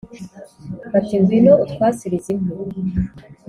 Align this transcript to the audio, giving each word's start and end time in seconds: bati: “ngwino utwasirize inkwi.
bati: 0.91 1.15
“ngwino 1.21 1.53
utwasirize 1.63 2.29
inkwi. 2.33 2.79